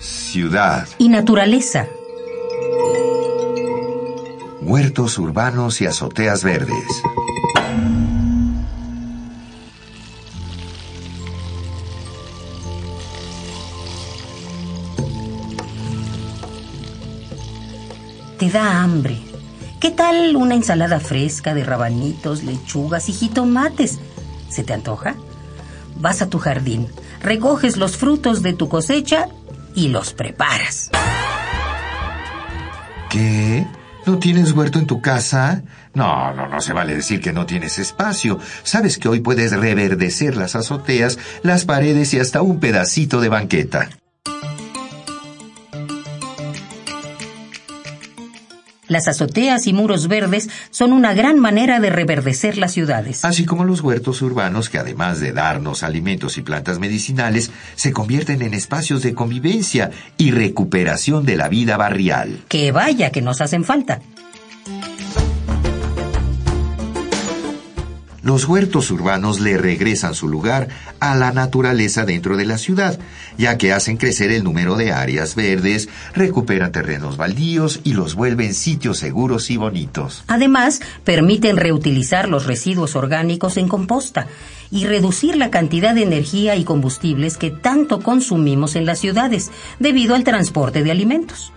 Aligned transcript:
Ciudad, 0.00 0.86
y 0.98 1.08
naturaleza. 1.08 1.88
huertos 4.62 5.18
urbanos 5.18 5.80
y 5.80 5.86
azoteas 5.86 6.42
verdes. 6.42 7.02
Te 18.38 18.50
da 18.50 18.82
hambre. 18.82 19.18
¿Qué 19.80 19.90
tal 19.90 20.36
una 20.36 20.54
ensalada 20.54 21.00
fresca 21.00 21.54
de 21.54 21.64
rabanitos, 21.64 22.42
lechugas 22.42 23.08
y 23.08 23.12
jitomates? 23.12 23.98
¿Se 24.50 24.64
te 24.64 24.74
antoja? 24.74 25.14
Vas 25.98 26.22
a 26.22 26.28
tu 26.28 26.38
jardín, 26.38 26.88
recoges 27.20 27.76
los 27.76 27.96
frutos 27.96 28.42
de 28.42 28.52
tu 28.52 28.68
cosecha 28.68 29.28
y 29.74 29.88
los 29.88 30.12
preparas. 30.12 30.90
¿Qué? 33.10 33.66
¿No 34.06 34.18
tienes 34.18 34.52
huerto 34.52 34.78
en 34.78 34.86
tu 34.86 35.00
casa? 35.00 35.62
No, 35.94 36.32
no, 36.32 36.48
no 36.48 36.60
se 36.60 36.72
vale 36.72 36.94
decir 36.94 37.20
que 37.20 37.32
no 37.32 37.44
tienes 37.46 37.78
espacio. 37.78 38.38
Sabes 38.62 38.98
que 38.98 39.08
hoy 39.08 39.20
puedes 39.20 39.52
reverdecer 39.52 40.36
las 40.36 40.54
azoteas, 40.54 41.18
las 41.42 41.64
paredes 41.64 42.14
y 42.14 42.20
hasta 42.20 42.42
un 42.42 42.60
pedacito 42.60 43.20
de 43.20 43.28
banqueta. 43.28 43.88
Las 48.88 49.08
azoteas 49.08 49.66
y 49.66 49.72
muros 49.72 50.08
verdes 50.08 50.48
son 50.70 50.92
una 50.92 51.12
gran 51.14 51.38
manera 51.38 51.80
de 51.80 51.90
reverdecer 51.90 52.56
las 52.56 52.72
ciudades. 52.72 53.24
Así 53.24 53.44
como 53.44 53.64
los 53.64 53.80
huertos 53.80 54.22
urbanos 54.22 54.68
que 54.68 54.78
además 54.78 55.20
de 55.20 55.32
darnos 55.32 55.82
alimentos 55.82 56.38
y 56.38 56.42
plantas 56.42 56.78
medicinales, 56.78 57.50
se 57.74 57.92
convierten 57.92 58.42
en 58.42 58.54
espacios 58.54 59.02
de 59.02 59.14
convivencia 59.14 59.90
y 60.16 60.30
recuperación 60.30 61.24
de 61.24 61.36
la 61.36 61.48
vida 61.48 61.76
barrial. 61.76 62.40
Que 62.48 62.72
vaya 62.72 63.10
que 63.10 63.22
nos 63.22 63.40
hacen 63.40 63.64
falta. 63.64 64.00
Los 68.26 68.48
huertos 68.48 68.90
urbanos 68.90 69.38
le 69.38 69.56
regresan 69.56 70.16
su 70.16 70.26
lugar 70.26 70.66
a 70.98 71.14
la 71.14 71.30
naturaleza 71.30 72.04
dentro 72.04 72.36
de 72.36 72.44
la 72.44 72.58
ciudad, 72.58 72.98
ya 73.38 73.56
que 73.56 73.72
hacen 73.72 73.98
crecer 73.98 74.32
el 74.32 74.42
número 74.42 74.74
de 74.74 74.90
áreas 74.90 75.36
verdes, 75.36 75.88
recuperan 76.12 76.72
terrenos 76.72 77.16
baldíos 77.16 77.78
y 77.84 77.92
los 77.92 78.16
vuelven 78.16 78.52
sitios 78.52 78.98
seguros 78.98 79.48
y 79.48 79.58
bonitos. 79.58 80.24
Además, 80.26 80.80
permiten 81.04 81.56
reutilizar 81.56 82.28
los 82.28 82.46
residuos 82.46 82.96
orgánicos 82.96 83.58
en 83.58 83.68
composta 83.68 84.26
y 84.72 84.86
reducir 84.86 85.36
la 85.36 85.52
cantidad 85.52 85.94
de 85.94 86.02
energía 86.02 86.56
y 86.56 86.64
combustibles 86.64 87.36
que 87.36 87.52
tanto 87.52 88.00
consumimos 88.00 88.74
en 88.74 88.86
las 88.86 88.98
ciudades 88.98 89.52
debido 89.78 90.16
al 90.16 90.24
transporte 90.24 90.82
de 90.82 90.90
alimentos. 90.90 91.52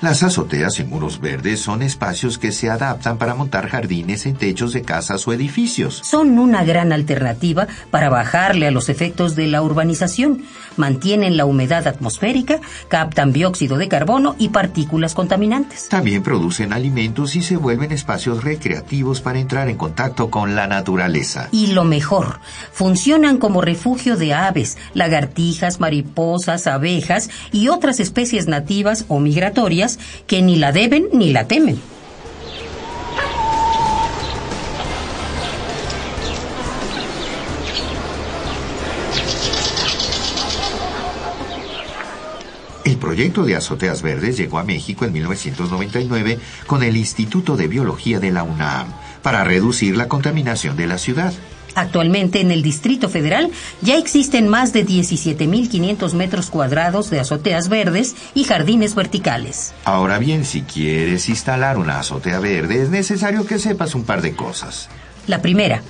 Las 0.00 0.22
azoteas 0.22 0.78
y 0.78 0.84
muros 0.84 1.20
verdes 1.20 1.58
son 1.60 1.82
espacios 1.82 2.38
que 2.38 2.52
se 2.52 2.70
adaptan 2.70 3.18
para 3.18 3.34
montar 3.34 3.68
jardines 3.68 4.26
en 4.26 4.36
techos 4.36 4.72
de 4.72 4.82
casas 4.82 5.26
o 5.26 5.32
edificios. 5.32 6.02
Son 6.04 6.38
una 6.38 6.62
gran 6.64 6.92
alternativa 6.92 7.66
para 7.90 8.08
bajarle 8.08 8.68
a 8.68 8.70
los 8.70 8.90
efectos 8.90 9.34
de 9.34 9.48
la 9.48 9.60
urbanización. 9.60 10.44
Mantienen 10.76 11.36
la 11.36 11.46
humedad 11.46 11.88
atmosférica, 11.88 12.60
captan 12.86 13.32
dióxido 13.32 13.76
de 13.76 13.88
carbono 13.88 14.36
y 14.38 14.50
partículas 14.50 15.16
contaminantes. 15.16 15.88
También 15.88 16.22
producen 16.22 16.72
alimentos 16.72 17.34
y 17.34 17.42
se 17.42 17.56
vuelven 17.56 17.90
espacios 17.90 18.44
recreativos 18.44 19.20
para 19.20 19.40
entrar 19.40 19.68
en 19.68 19.76
contacto 19.76 20.30
con 20.30 20.54
la 20.54 20.68
naturaleza. 20.68 21.48
Y 21.50 21.68
lo 21.68 21.82
mejor, 21.82 22.38
funcionan 22.70 23.38
como 23.38 23.62
refugio 23.62 24.16
de 24.16 24.32
aves, 24.32 24.78
lagartijas, 24.94 25.80
mariposas, 25.80 26.68
abejas 26.68 27.30
y 27.50 27.66
otras 27.66 27.98
especies 27.98 28.46
nativas 28.46 29.04
o 29.08 29.18
migratorias 29.18 29.87
que 30.26 30.42
ni 30.42 30.56
la 30.56 30.72
deben 30.72 31.06
ni 31.12 31.32
la 31.32 31.46
temen. 31.46 31.80
El 42.84 42.96
proyecto 42.96 43.44
de 43.44 43.54
azoteas 43.54 44.02
verdes 44.02 44.36
llegó 44.36 44.58
a 44.58 44.64
México 44.64 45.04
en 45.04 45.12
1999 45.12 46.38
con 46.66 46.82
el 46.82 46.96
Instituto 46.96 47.56
de 47.56 47.68
Biología 47.68 48.18
de 48.18 48.32
la 48.32 48.42
UNAM 48.42 48.88
para 49.22 49.44
reducir 49.44 49.96
la 49.96 50.08
contaminación 50.08 50.76
de 50.76 50.86
la 50.86 50.98
ciudad. 50.98 51.32
Actualmente 51.78 52.40
en 52.40 52.50
el 52.50 52.62
Distrito 52.62 53.08
Federal 53.08 53.52
ya 53.82 53.98
existen 53.98 54.48
más 54.48 54.72
de 54.72 54.84
17.500 54.84 56.12
metros 56.14 56.50
cuadrados 56.50 57.08
de 57.08 57.20
azoteas 57.20 57.68
verdes 57.68 58.16
y 58.34 58.42
jardines 58.42 58.96
verticales. 58.96 59.74
Ahora 59.84 60.18
bien, 60.18 60.44
si 60.44 60.62
quieres 60.62 61.28
instalar 61.28 61.78
una 61.78 62.00
azotea 62.00 62.40
verde 62.40 62.82
es 62.82 62.90
necesario 62.90 63.46
que 63.46 63.60
sepas 63.60 63.94
un 63.94 64.02
par 64.02 64.22
de 64.22 64.34
cosas. 64.34 64.88
La 65.28 65.40
primera, 65.40 65.82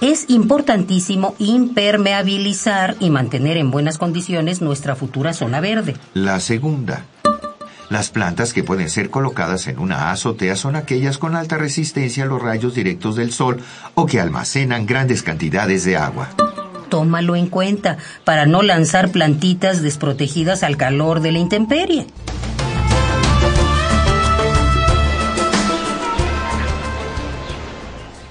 es 0.00 0.26
importantísimo 0.28 1.34
impermeabilizar 1.38 2.96
y 3.00 3.08
mantener 3.08 3.56
en 3.56 3.70
buenas 3.70 3.96
condiciones 3.96 4.60
nuestra 4.60 4.94
futura 4.94 5.32
zona 5.32 5.60
verde. 5.60 5.96
La 6.12 6.38
segunda, 6.38 7.04
las 7.90 8.10
plantas 8.10 8.52
que 8.52 8.62
pueden 8.62 8.90
ser 8.90 9.10
colocadas 9.10 9.66
en 9.66 9.78
una 9.78 10.10
azotea 10.10 10.56
son 10.56 10.76
aquellas 10.76 11.16
con 11.16 11.36
alta 11.36 11.56
resistencia 11.56 12.24
a 12.24 12.26
los 12.26 12.42
rayos 12.42 12.74
directos 12.74 13.16
del 13.16 13.32
sol 13.32 13.62
o 13.94 14.06
que 14.06 14.20
almacenan 14.20 14.86
grandes 14.86 15.22
cantidades 15.22 15.84
de 15.84 15.96
agua. 15.96 16.28
Tómalo 16.90 17.36
en 17.36 17.48
cuenta 17.48 17.98
para 18.24 18.46
no 18.46 18.62
lanzar 18.62 19.10
plantitas 19.10 19.82
desprotegidas 19.82 20.62
al 20.62 20.76
calor 20.76 21.20
de 21.20 21.32
la 21.32 21.38
intemperie. 21.38 22.06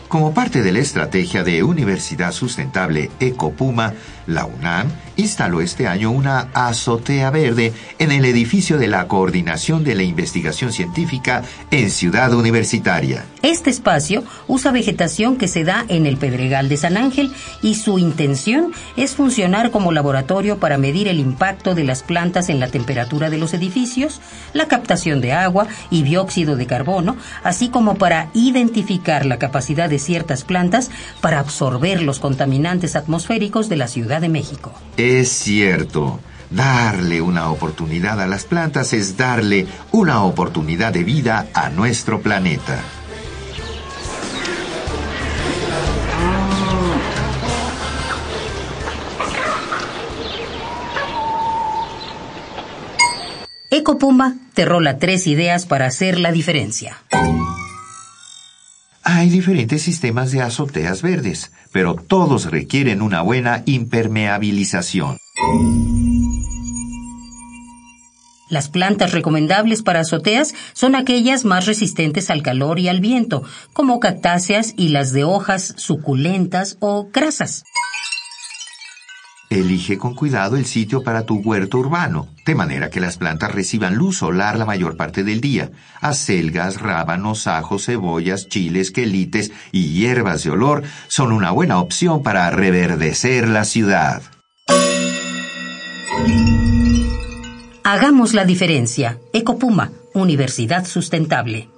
Como 0.07 0.33
parte 0.33 0.61
de 0.61 0.71
la 0.71 0.79
estrategia 0.79 1.43
de 1.43 1.63
Universidad 1.63 2.31
Sustentable 2.31 3.11
Ecopuma, 3.19 3.93
la 4.25 4.45
UNAM 4.45 4.87
instaló 5.17 5.61
este 5.61 5.87
año 5.87 6.11
una 6.11 6.49
azotea 6.53 7.29
verde 7.31 7.73
en 7.99 8.11
el 8.11 8.25
edificio 8.25 8.77
de 8.77 8.87
la 8.87 9.07
Coordinación 9.07 9.83
de 9.83 9.95
la 9.95 10.03
Investigación 10.03 10.71
Científica 10.71 11.43
en 11.71 11.89
Ciudad 11.89 12.33
Universitaria. 12.33 13.25
Este 13.41 13.69
espacio 13.69 14.23
usa 14.47 14.71
vegetación 14.71 15.37
que 15.37 15.47
se 15.47 15.63
da 15.63 15.85
en 15.89 16.05
el 16.05 16.17
Pedregal 16.17 16.69
de 16.69 16.77
San 16.77 16.97
Ángel 16.97 17.31
y 17.61 17.75
su 17.75 17.99
intención 17.99 18.71
es 18.95 19.15
funcionar 19.15 19.71
como 19.71 19.91
laboratorio 19.91 20.57
para 20.57 20.77
medir 20.77 21.07
el 21.07 21.19
impacto 21.19 21.75
de 21.75 21.83
las 21.83 22.03
plantas 22.03 22.49
en 22.49 22.59
la 22.59 22.67
temperatura 22.67 23.29
de 23.29 23.37
los 23.37 23.53
edificios, 23.53 24.21
la 24.53 24.67
captación 24.67 25.21
de 25.21 25.33
agua 25.33 25.67
y 25.89 26.03
dióxido 26.03 26.55
de 26.55 26.67
carbono, 26.67 27.17
así 27.43 27.69
como 27.69 27.95
para 27.95 28.29
identificar 28.33 29.25
la 29.25 29.39
capacidad 29.39 29.89
de 29.89 29.99
ciertas 29.99 30.43
plantas 30.43 30.89
para 31.21 31.39
absorber 31.39 32.01
los 32.01 32.19
contaminantes 32.19 32.95
atmosféricos 32.95 33.69
de 33.69 33.77
la 33.77 33.87
Ciudad 33.87 34.21
de 34.21 34.29
México. 34.29 34.73
Es 35.09 35.29
cierto. 35.29 36.19
Darle 36.49 37.21
una 37.21 37.49
oportunidad 37.49 38.19
a 38.19 38.27
las 38.27 38.43
plantas 38.43 38.91
es 38.91 39.15
darle 39.15 39.65
una 39.93 40.25
oportunidad 40.25 40.91
de 40.91 41.05
vida 41.05 41.47
a 41.53 41.69
nuestro 41.69 42.19
planeta. 42.21 42.77
Ecopuma 53.69 54.35
te 54.53 54.65
rola 54.65 54.99
tres 54.99 55.25
ideas 55.27 55.65
para 55.65 55.85
hacer 55.85 56.19
la 56.19 56.33
diferencia. 56.33 56.97
Hay 59.09 59.29
diferentes 59.29 59.83
sistemas 59.83 60.33
de 60.33 60.41
azoteas 60.41 61.01
verdes, 61.01 61.53
pero 61.71 61.95
todos 61.95 62.51
requieren 62.51 63.01
una 63.01 63.21
buena 63.21 63.63
impermeabilización. 63.65 65.17
Las 68.49 68.67
plantas 68.67 69.13
recomendables 69.13 69.81
para 69.81 70.01
azoteas 70.01 70.53
son 70.73 70.93
aquellas 70.93 71.45
más 71.45 71.67
resistentes 71.67 72.29
al 72.29 72.43
calor 72.43 72.79
y 72.79 72.89
al 72.89 72.99
viento, 72.99 73.43
como 73.71 74.01
cactáceas 74.01 74.73
y 74.75 74.89
las 74.89 75.13
de 75.13 75.23
hojas 75.23 75.73
suculentas 75.77 76.75
o 76.81 77.07
grasas. 77.09 77.63
Elige 79.49 79.97
con 79.97 80.13
cuidado 80.13 80.57
el 80.57 80.65
sitio 80.65 81.03
para 81.03 81.23
tu 81.23 81.35
huerto 81.35 81.77
urbano, 81.77 82.27
de 82.45 82.53
manera 82.53 82.89
que 82.89 82.99
las 82.99 83.17
plantas 83.17 83.53
reciban 83.53 83.95
luz 83.95 84.17
solar 84.17 84.57
la 84.57 84.65
mayor 84.65 84.97
parte 84.97 85.23
del 85.23 85.39
día. 85.39 85.71
Acelgas, 86.01 86.81
rábanos, 86.81 87.47
ajos, 87.47 87.85
cebollas, 87.85 88.49
chiles, 88.49 88.91
quelites 88.91 89.51
y 89.71 89.93
hierbas 89.93 90.43
de 90.43 90.49
olor 90.49 90.83
son 91.07 91.31
una 91.31 91.51
buena 91.51 91.79
opción 91.79 92.23
para 92.23 92.49
reverdecer 92.49 93.47
la 93.47 93.63
ciudad. 93.63 94.21
Hagamos 97.85 98.33
la 98.33 98.43
diferencia. 98.43 99.17
Ecopuma, 99.31 99.91
Universidad 100.13 100.85
Sustentable. 100.85 101.69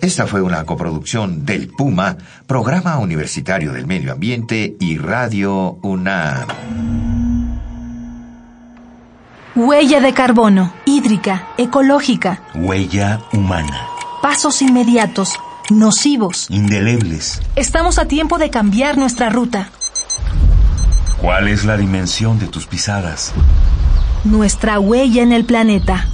Esta 0.00 0.26
fue 0.26 0.40
una 0.40 0.64
coproducción 0.64 1.44
del 1.44 1.68
Puma, 1.68 2.16
Programa 2.46 2.96
Universitario 2.96 3.72
del 3.72 3.86
Medio 3.86 4.12
Ambiente 4.12 4.74
y 4.80 4.96
Radio 4.96 5.78
UNAM. 5.82 6.46
Huella 9.54 10.00
de 10.00 10.14
carbono, 10.14 10.72
hídrica, 10.86 11.48
ecológica. 11.58 12.42
Huella 12.54 13.20
humana. 13.34 13.88
Pasos 14.22 14.62
inmediatos, 14.62 15.38
nocivos. 15.68 16.46
Indelebles. 16.48 17.42
Estamos 17.54 17.98
a 17.98 18.06
tiempo 18.08 18.38
de 18.38 18.48
cambiar 18.48 18.96
nuestra 18.96 19.28
ruta. 19.28 19.68
¿Cuál 21.20 21.48
es 21.48 21.66
la 21.66 21.76
dimensión 21.76 22.38
de 22.38 22.46
tus 22.46 22.66
pisadas? 22.66 23.34
Nuestra 24.24 24.80
huella 24.80 25.22
en 25.22 25.32
el 25.32 25.44
planeta. 25.44 26.06